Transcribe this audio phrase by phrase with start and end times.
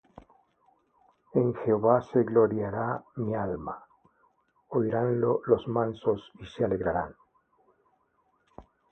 [1.35, 3.85] En Jehová se gloriará mi alma:
[4.69, 7.13] Oiránlo los mansos, y se alegrarán.